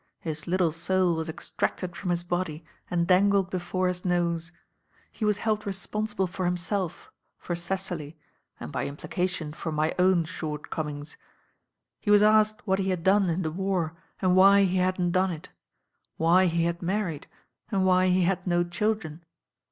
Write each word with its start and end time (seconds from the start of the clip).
His 0.19 0.47
little 0.47 0.71
soul 0.71 1.15
was 1.15 1.29
e: 1.29 1.33
tracttd 1.33 1.93
from 1.95 2.09
his 2.09 2.23
body 2.23 2.65
and 2.89 3.05
dangled 3.05 3.51
before 3.51 3.87
his 3.87 4.03
nose. 4.03 4.51
He 5.11 5.23
was 5.25 5.37
held 5.37 5.63
responsible 5.63 6.25
for 6.25 6.45
himself, 6.45 7.11
for 7.37 7.53
Cecily, 7.55 8.17
and 8.59 8.71
by 8.71 8.87
implication 8.87 9.53
for 9.53 9.71
my 9.71 9.93
own 9.99 10.25
shortcomings. 10.25 11.17
He 11.99 12.09
was 12.09 12.23
asked 12.23 12.65
what 12.65 12.79
he 12.79 12.89
had 12.89 13.03
done 13.03 13.29
in 13.29 13.43
the 13.43 13.51
war, 13.51 13.93
and 14.19 14.35
why 14.35 14.63
he 14.63 14.77
hadn't 14.77 15.11
done 15.11 15.29
it. 15.29 15.49
Why 16.17 16.47
he 16.47 16.63
had 16.63 16.81
married, 16.81 17.27
and 17.69 17.85
why 17.85 18.07
he 18.07 18.23
had 18.23 18.47
no 18.47 18.63
children. 18.63 19.23